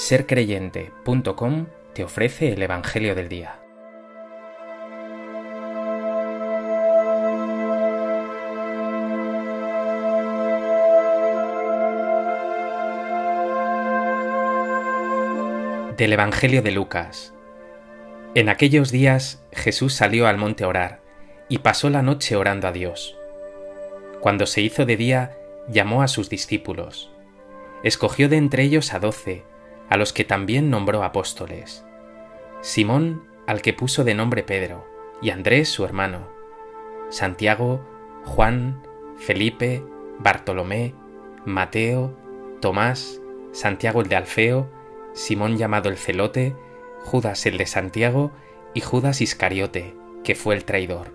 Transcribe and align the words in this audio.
sercreyente.com 0.00 1.66
te 1.92 2.02
ofrece 2.02 2.54
el 2.54 2.62
Evangelio 2.62 3.14
del 3.14 3.28
Día. 3.28 3.60
Del 15.98 16.14
Evangelio 16.14 16.62
de 16.62 16.70
Lucas. 16.72 17.34
En 18.34 18.48
aquellos 18.48 18.90
días 18.90 19.44
Jesús 19.52 19.92
salió 19.92 20.26
al 20.26 20.38
monte 20.38 20.64
a 20.64 20.68
orar 20.68 21.02
y 21.50 21.58
pasó 21.58 21.90
la 21.90 22.00
noche 22.00 22.36
orando 22.36 22.66
a 22.66 22.72
Dios. 22.72 23.16
Cuando 24.20 24.46
se 24.46 24.62
hizo 24.62 24.86
de 24.86 24.96
día, 24.96 25.36
llamó 25.68 26.02
a 26.02 26.08
sus 26.08 26.30
discípulos. 26.30 27.10
Escogió 27.84 28.30
de 28.30 28.38
entre 28.38 28.62
ellos 28.62 28.94
a 28.94 28.98
doce, 28.98 29.44
a 29.90 29.96
los 29.96 30.12
que 30.12 30.24
también 30.24 30.70
nombró 30.70 31.04
apóstoles. 31.04 31.84
Simón, 32.62 33.24
al 33.46 33.60
que 33.60 33.74
puso 33.74 34.04
de 34.04 34.14
nombre 34.14 34.42
Pedro, 34.42 34.86
y 35.20 35.30
Andrés 35.30 35.68
su 35.68 35.84
hermano, 35.84 36.28
Santiago, 37.10 37.84
Juan, 38.24 38.82
Felipe, 39.18 39.82
Bartolomé, 40.18 40.94
Mateo, 41.44 42.16
Tomás, 42.60 43.20
Santiago 43.52 44.00
el 44.00 44.08
de 44.08 44.16
Alfeo, 44.16 44.70
Simón 45.12 45.58
llamado 45.58 45.88
el 45.88 45.96
Celote, 45.96 46.54
Judas 47.02 47.44
el 47.46 47.58
de 47.58 47.66
Santiago 47.66 48.30
y 48.74 48.80
Judas 48.80 49.20
Iscariote, 49.20 49.94
que 50.22 50.34
fue 50.34 50.54
el 50.54 50.64
traidor. 50.64 51.12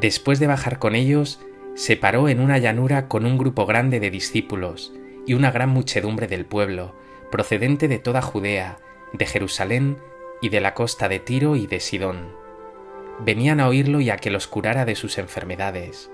Después 0.00 0.38
de 0.38 0.46
bajar 0.46 0.78
con 0.78 0.94
ellos, 0.94 1.40
se 1.74 1.96
paró 1.96 2.28
en 2.28 2.40
una 2.40 2.58
llanura 2.58 3.08
con 3.08 3.26
un 3.26 3.36
grupo 3.36 3.66
grande 3.66 4.00
de 4.00 4.10
discípulos 4.10 4.94
y 5.26 5.34
una 5.34 5.50
gran 5.50 5.68
muchedumbre 5.68 6.26
del 6.26 6.46
pueblo, 6.46 6.94
procedente 7.30 7.88
de 7.88 7.98
toda 7.98 8.22
Judea, 8.22 8.78
de 9.12 9.26
Jerusalén 9.26 9.98
y 10.40 10.48
de 10.48 10.60
la 10.60 10.74
costa 10.74 11.08
de 11.08 11.18
Tiro 11.18 11.56
y 11.56 11.66
de 11.66 11.80
Sidón. 11.80 12.34
Venían 13.20 13.60
a 13.60 13.68
oírlo 13.68 14.00
y 14.00 14.10
a 14.10 14.16
que 14.16 14.30
los 14.30 14.46
curara 14.46 14.84
de 14.84 14.94
sus 14.94 15.18
enfermedades. 15.18 16.10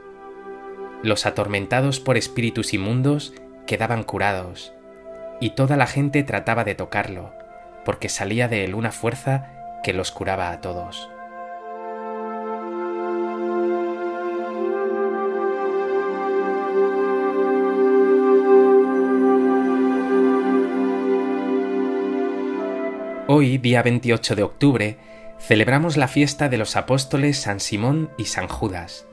Los 1.02 1.26
atormentados 1.26 2.00
por 2.00 2.16
espíritus 2.16 2.72
inmundos 2.72 3.34
quedaban 3.66 4.04
curados, 4.04 4.72
y 5.40 5.50
toda 5.50 5.76
la 5.76 5.86
gente 5.86 6.22
trataba 6.22 6.64
de 6.64 6.74
tocarlo, 6.74 7.32
porque 7.84 8.08
salía 8.08 8.48
de 8.48 8.64
él 8.64 8.74
una 8.74 8.92
fuerza 8.92 9.80
que 9.82 9.92
los 9.92 10.10
curaba 10.10 10.50
a 10.50 10.60
todos. 10.60 11.10
Hoy, 23.36 23.58
día 23.58 23.82
28 23.82 24.36
de 24.36 24.44
octubre, 24.44 24.96
celebramos 25.40 25.96
la 25.96 26.06
fiesta 26.06 26.48
de 26.48 26.56
los 26.56 26.76
apóstoles 26.76 27.36
San 27.36 27.58
Simón 27.58 28.12
y 28.16 28.26
San 28.26 28.46
Judas. 28.46 29.08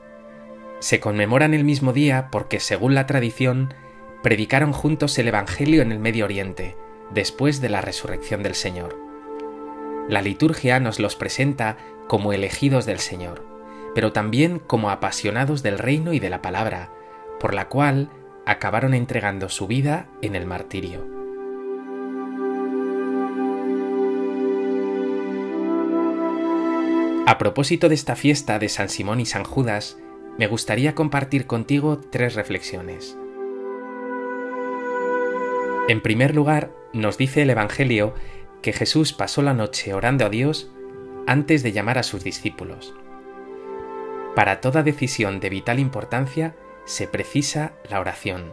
Se 0.78 1.00
conmemoran 1.00 1.54
el 1.54 1.64
mismo 1.64 1.92
día 1.92 2.28
porque, 2.30 2.60
según 2.60 2.94
la 2.94 3.08
tradición, 3.08 3.74
predicaron 4.22 4.72
juntos 4.72 5.18
el 5.18 5.26
Evangelio 5.26 5.82
en 5.82 5.90
el 5.90 5.98
Medio 5.98 6.26
Oriente, 6.26 6.76
después 7.12 7.60
de 7.60 7.68
la 7.68 7.80
resurrección 7.80 8.44
del 8.44 8.54
Señor. 8.54 8.96
La 10.08 10.22
liturgia 10.22 10.78
nos 10.78 11.00
los 11.00 11.16
presenta 11.16 11.76
como 12.06 12.32
elegidos 12.32 12.86
del 12.86 13.00
Señor, 13.00 13.44
pero 13.92 14.12
también 14.12 14.60
como 14.60 14.90
apasionados 14.90 15.64
del 15.64 15.80
reino 15.80 16.12
y 16.12 16.20
de 16.20 16.30
la 16.30 16.42
palabra, 16.42 16.92
por 17.40 17.54
la 17.54 17.68
cual 17.68 18.08
acabaron 18.46 18.94
entregando 18.94 19.48
su 19.48 19.66
vida 19.66 20.06
en 20.20 20.36
el 20.36 20.46
martirio. 20.46 21.11
A 27.24 27.38
propósito 27.38 27.88
de 27.88 27.94
esta 27.94 28.16
fiesta 28.16 28.58
de 28.58 28.68
San 28.68 28.88
Simón 28.88 29.20
y 29.20 29.26
San 29.26 29.44
Judas, 29.44 29.96
me 30.38 30.48
gustaría 30.48 30.96
compartir 30.96 31.46
contigo 31.46 32.00
tres 32.00 32.34
reflexiones. 32.34 33.16
En 35.88 36.00
primer 36.00 36.34
lugar, 36.34 36.72
nos 36.92 37.18
dice 37.18 37.42
el 37.42 37.50
Evangelio 37.50 38.14
que 38.60 38.72
Jesús 38.72 39.12
pasó 39.12 39.40
la 39.40 39.54
noche 39.54 39.94
orando 39.94 40.26
a 40.26 40.30
Dios 40.30 40.72
antes 41.28 41.62
de 41.62 41.70
llamar 41.70 41.96
a 41.96 42.02
sus 42.02 42.24
discípulos. 42.24 42.92
Para 44.34 44.60
toda 44.60 44.82
decisión 44.82 45.38
de 45.38 45.48
vital 45.48 45.78
importancia 45.78 46.56
se 46.86 47.06
precisa 47.06 47.74
la 47.88 48.00
oración. 48.00 48.52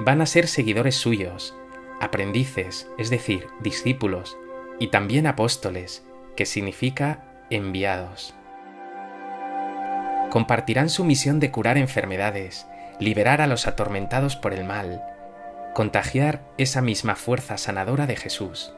Van 0.00 0.22
a 0.22 0.26
ser 0.26 0.46
seguidores 0.46 0.94
suyos, 0.94 1.54
aprendices, 2.00 2.88
es 2.96 3.10
decir, 3.10 3.46
discípulos, 3.60 4.38
y 4.78 4.88
también 4.88 5.26
apóstoles, 5.26 6.06
que 6.36 6.46
significa 6.46 7.24
enviados. 7.50 8.34
Compartirán 10.30 10.90
su 10.90 11.04
misión 11.04 11.40
de 11.40 11.50
curar 11.50 11.78
enfermedades, 11.78 12.66
liberar 13.00 13.40
a 13.40 13.46
los 13.46 13.66
atormentados 13.66 14.36
por 14.36 14.52
el 14.52 14.64
mal, 14.64 15.02
contagiar 15.74 16.42
esa 16.58 16.82
misma 16.82 17.16
fuerza 17.16 17.58
sanadora 17.58 18.06
de 18.06 18.16
Jesús. 18.16 18.72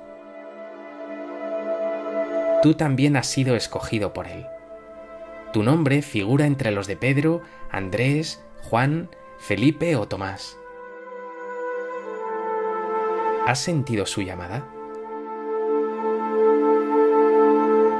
Tú 2.62 2.74
también 2.74 3.16
has 3.16 3.26
sido 3.26 3.54
escogido 3.54 4.12
por 4.12 4.26
Él. 4.26 4.46
Tu 5.52 5.62
nombre 5.62 6.02
figura 6.02 6.46
entre 6.46 6.70
los 6.70 6.86
de 6.86 6.96
Pedro, 6.96 7.42
Andrés, 7.70 8.42
Juan, 8.62 9.10
Felipe 9.38 9.96
o 9.96 10.08
Tomás. 10.08 10.56
¿Has 13.46 13.60
sentido 13.60 14.04
su 14.04 14.22
llamada? 14.22 14.66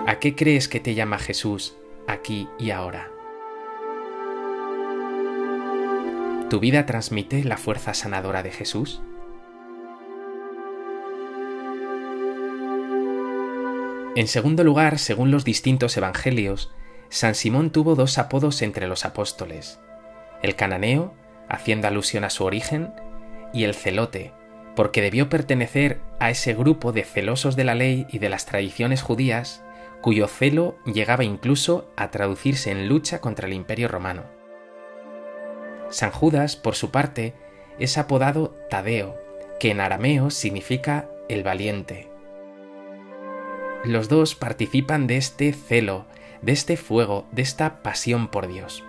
¿A 0.08 0.20
qué 0.20 0.34
crees 0.34 0.68
que 0.68 0.80
te 0.80 0.94
llama 0.94 1.18
Jesús 1.18 1.76
aquí 2.06 2.48
y 2.58 2.70
ahora? 2.70 3.10
¿Tu 6.48 6.60
vida 6.60 6.86
transmite 6.86 7.44
la 7.44 7.58
fuerza 7.58 7.92
sanadora 7.92 8.42
de 8.42 8.50
Jesús? 8.50 9.02
En 14.16 14.28
segundo 14.28 14.64
lugar, 14.64 14.98
según 14.98 15.30
los 15.30 15.44
distintos 15.44 15.94
evangelios, 15.98 16.72
San 17.10 17.34
Simón 17.34 17.68
tuvo 17.68 17.94
dos 17.94 18.16
apodos 18.16 18.62
entre 18.62 18.88
los 18.88 19.04
apóstoles, 19.04 19.78
el 20.42 20.56
cananeo, 20.56 21.12
haciendo 21.50 21.86
alusión 21.86 22.24
a 22.24 22.30
su 22.30 22.44
origen, 22.44 22.94
y 23.52 23.64
el 23.64 23.74
celote, 23.74 24.32
porque 24.74 25.02
debió 25.02 25.28
pertenecer 25.28 26.00
a 26.18 26.30
ese 26.30 26.54
grupo 26.54 26.92
de 26.92 27.04
celosos 27.04 27.56
de 27.56 27.64
la 27.64 27.74
ley 27.74 28.06
y 28.08 28.20
de 28.20 28.30
las 28.30 28.46
tradiciones 28.46 29.02
judías 29.02 29.62
cuyo 30.00 30.28
celo 30.28 30.76
llegaba 30.84 31.24
incluso 31.24 31.90
a 31.96 32.10
traducirse 32.10 32.70
en 32.70 32.88
lucha 32.88 33.20
contra 33.20 33.46
el 33.46 33.54
imperio 33.54 33.88
romano. 33.88 34.24
San 35.90 36.10
Judas, 36.10 36.56
por 36.56 36.74
su 36.74 36.90
parte, 36.90 37.34
es 37.78 37.98
apodado 37.98 38.54
Tadeo, 38.70 39.16
que 39.58 39.70
en 39.70 39.80
arameo 39.80 40.30
significa 40.30 41.08
el 41.28 41.42
valiente. 41.42 42.08
Los 43.84 44.08
dos 44.08 44.34
participan 44.34 45.06
de 45.06 45.16
este 45.16 45.52
celo, 45.52 46.06
de 46.42 46.52
este 46.52 46.76
fuego, 46.76 47.26
de 47.32 47.42
esta 47.42 47.82
pasión 47.82 48.28
por 48.28 48.48
Dios. 48.48 48.84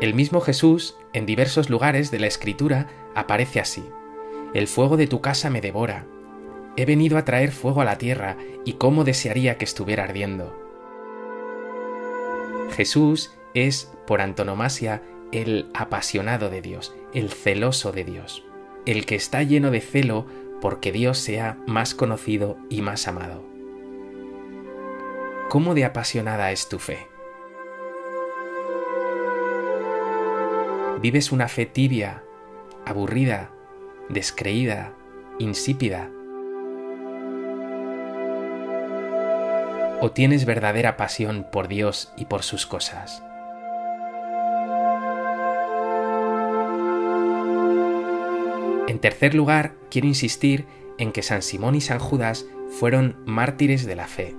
El 0.00 0.14
mismo 0.14 0.40
Jesús, 0.40 0.96
en 1.12 1.26
diversos 1.26 1.70
lugares 1.70 2.10
de 2.10 2.18
la 2.18 2.26
Escritura, 2.26 2.88
aparece 3.14 3.60
así. 3.60 3.84
El 4.52 4.68
fuego 4.68 4.96
de 4.96 5.06
tu 5.06 5.20
casa 5.20 5.48
me 5.48 5.60
devora, 5.60 6.06
He 6.76 6.84
venido 6.84 7.16
a 7.16 7.24
traer 7.24 7.52
fuego 7.52 7.80
a 7.80 7.84
la 7.84 7.98
tierra 7.98 8.36
y 8.64 8.74
cómo 8.74 9.04
desearía 9.04 9.56
que 9.56 9.64
estuviera 9.64 10.04
ardiendo. 10.04 10.54
Jesús 12.76 13.32
es, 13.54 13.90
por 14.06 14.20
antonomasia, 14.20 15.02
el 15.32 15.70
apasionado 15.74 16.50
de 16.50 16.60
Dios, 16.60 16.94
el 17.14 17.30
celoso 17.30 17.92
de 17.92 18.04
Dios, 18.04 18.44
el 18.84 19.06
que 19.06 19.14
está 19.14 19.42
lleno 19.42 19.70
de 19.70 19.80
celo 19.80 20.26
porque 20.60 20.92
Dios 20.92 21.18
sea 21.18 21.58
más 21.66 21.94
conocido 21.94 22.58
y 22.68 22.82
más 22.82 23.08
amado. 23.08 23.42
¿Cómo 25.48 25.74
de 25.74 25.84
apasionada 25.84 26.52
es 26.52 26.68
tu 26.68 26.78
fe? 26.78 27.06
¿Vives 31.00 31.30
una 31.30 31.48
fe 31.48 31.66
tibia, 31.66 32.24
aburrida, 32.84 33.50
descreída, 34.08 34.92
insípida? 35.38 36.10
O 40.00 40.10
tienes 40.10 40.44
verdadera 40.44 40.96
pasión 40.96 41.46
por 41.50 41.68
Dios 41.68 42.12
y 42.16 42.26
por 42.26 42.42
sus 42.42 42.66
cosas? 42.66 43.22
En 48.88 49.00
tercer 49.00 49.34
lugar, 49.34 49.74
quiero 49.90 50.06
insistir 50.06 50.66
en 50.98 51.12
que 51.12 51.22
San 51.22 51.42
Simón 51.42 51.74
y 51.74 51.80
San 51.80 51.98
Judas 51.98 52.46
fueron 52.70 53.16
mártires 53.26 53.84
de 53.84 53.96
la 53.96 54.06
fe. 54.06 54.36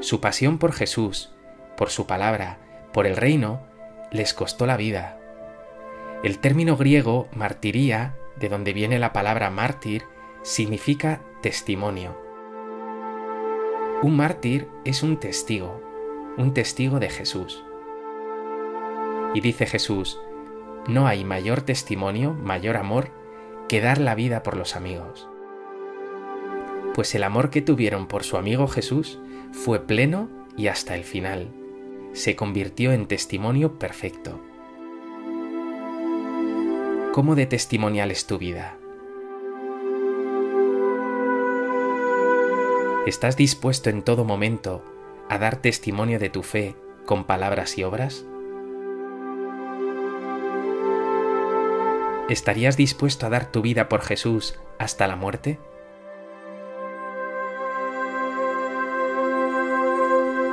Su 0.00 0.20
pasión 0.20 0.58
por 0.58 0.72
Jesús, 0.72 1.32
por 1.76 1.90
su 1.90 2.06
palabra, 2.06 2.58
por 2.92 3.06
el 3.06 3.16
reino, 3.16 3.62
les 4.10 4.34
costó 4.34 4.66
la 4.66 4.76
vida. 4.76 5.18
El 6.22 6.38
término 6.38 6.76
griego 6.76 7.28
martiría, 7.34 8.16
de 8.36 8.48
donde 8.48 8.72
viene 8.72 8.98
la 8.98 9.12
palabra 9.12 9.50
mártir, 9.50 10.04
significa 10.42 11.20
testimonio. 11.42 12.23
Un 14.04 14.18
mártir 14.18 14.68
es 14.84 15.02
un 15.02 15.16
testigo, 15.16 15.80
un 16.36 16.52
testigo 16.52 17.00
de 17.00 17.08
Jesús. 17.08 17.64
Y 19.32 19.40
dice 19.40 19.64
Jesús, 19.64 20.20
no 20.86 21.06
hay 21.06 21.24
mayor 21.24 21.62
testimonio, 21.62 22.34
mayor 22.34 22.76
amor, 22.76 23.08
que 23.66 23.80
dar 23.80 23.96
la 23.96 24.14
vida 24.14 24.42
por 24.42 24.58
los 24.58 24.76
amigos. 24.76 25.26
Pues 26.92 27.14
el 27.14 27.22
amor 27.22 27.48
que 27.48 27.62
tuvieron 27.62 28.06
por 28.06 28.24
su 28.24 28.36
amigo 28.36 28.68
Jesús 28.68 29.18
fue 29.52 29.86
pleno 29.86 30.28
y 30.54 30.66
hasta 30.66 30.94
el 30.94 31.04
final. 31.04 31.48
Se 32.12 32.36
convirtió 32.36 32.92
en 32.92 33.06
testimonio 33.06 33.78
perfecto. 33.78 34.38
¿Cómo 37.14 37.36
de 37.36 37.46
testimonial 37.46 38.10
es 38.10 38.26
tu 38.26 38.36
vida? 38.36 38.76
¿Estás 43.06 43.36
dispuesto 43.36 43.90
en 43.90 44.00
todo 44.00 44.24
momento 44.24 44.82
a 45.28 45.36
dar 45.36 45.56
testimonio 45.56 46.18
de 46.18 46.30
tu 46.30 46.42
fe 46.42 46.74
con 47.04 47.24
palabras 47.24 47.76
y 47.76 47.84
obras? 47.84 48.24
¿Estarías 52.30 52.78
dispuesto 52.78 53.26
a 53.26 53.28
dar 53.28 53.52
tu 53.52 53.60
vida 53.60 53.90
por 53.90 54.00
Jesús 54.00 54.58
hasta 54.78 55.06
la 55.06 55.16
muerte? 55.16 55.58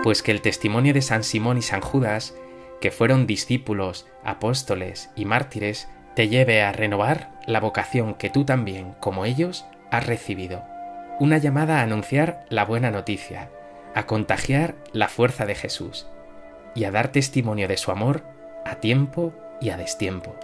Pues 0.03 0.21
que 0.21 0.31
el 0.31 0.41
testimonio 0.41 0.93
de 0.93 1.01
San 1.01 1.23
Simón 1.23 1.57
y 1.57 1.61
San 1.61 1.79
Judas, 1.79 2.35
que 2.81 2.91
fueron 2.91 3.27
discípulos, 3.27 4.07
apóstoles 4.25 5.09
y 5.15 5.23
mártires, 5.23 5.87
te 6.17 6.27
lleve 6.27 6.63
a 6.63 6.73
renovar 6.73 7.31
la 7.47 7.61
vocación 7.61 8.13
que 8.13 8.29
tú 8.29 8.43
también, 8.43 8.93
como 8.99 9.23
ellos, 9.23 9.63
has 9.89 10.05
recibido 10.05 10.70
una 11.21 11.37
llamada 11.37 11.77
a 11.77 11.83
anunciar 11.83 12.45
la 12.49 12.65
buena 12.65 12.89
noticia, 12.89 13.51
a 13.93 14.07
contagiar 14.07 14.73
la 14.91 15.07
fuerza 15.07 15.45
de 15.45 15.53
Jesús 15.53 16.07
y 16.73 16.85
a 16.85 16.89
dar 16.89 17.09
testimonio 17.11 17.67
de 17.67 17.77
su 17.77 17.91
amor 17.91 18.23
a 18.65 18.77
tiempo 18.77 19.31
y 19.61 19.69
a 19.69 19.77
destiempo. 19.77 20.35